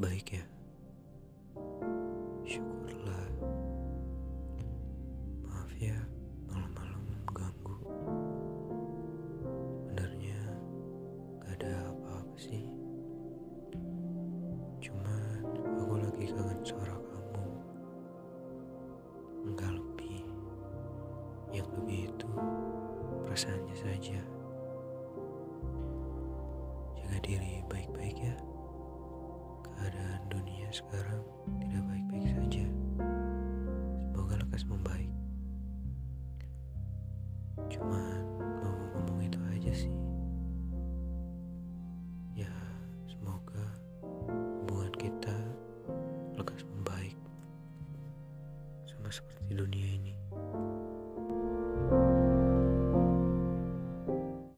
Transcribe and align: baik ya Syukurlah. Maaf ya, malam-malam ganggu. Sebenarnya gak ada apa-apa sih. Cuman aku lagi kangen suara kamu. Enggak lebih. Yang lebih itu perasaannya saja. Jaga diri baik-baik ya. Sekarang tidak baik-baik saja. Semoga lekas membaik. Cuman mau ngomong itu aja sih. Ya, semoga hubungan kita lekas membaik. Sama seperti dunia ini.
baik 0.00 0.40
ya 0.40 0.44
Syukurlah. 2.50 3.30
Maaf 5.46 5.70
ya, 5.78 5.94
malam-malam 6.50 7.02
ganggu. 7.30 7.78
Sebenarnya 9.86 10.40
gak 11.38 11.62
ada 11.62 11.94
apa-apa 11.94 12.34
sih. 12.34 12.66
Cuman 14.82 15.46
aku 15.78 15.94
lagi 16.02 16.26
kangen 16.34 16.60
suara 16.66 16.96
kamu. 16.98 17.46
Enggak 19.46 19.78
lebih. 19.78 20.26
Yang 21.54 21.68
lebih 21.78 22.00
itu 22.10 22.30
perasaannya 23.28 23.76
saja. 23.78 24.20
Jaga 26.98 27.18
diri 27.22 27.62
baik-baik 27.70 28.18
ya. 28.18 28.34
Sekarang 30.80 31.20
tidak 31.60 31.82
baik-baik 31.92 32.24
saja. 32.32 32.64
Semoga 34.00 34.34
lekas 34.40 34.64
membaik. 34.64 35.12
Cuman 37.68 38.24
mau 38.64 38.72
ngomong 38.96 39.20
itu 39.28 39.38
aja 39.52 39.72
sih. 39.76 39.96
Ya, 42.32 42.48
semoga 43.12 43.60
hubungan 44.00 44.96
kita 44.96 45.36
lekas 46.40 46.64
membaik. 46.64 47.16
Sama 48.88 49.12
seperti 49.12 49.52
dunia 49.52 50.00
ini. 50.00 50.14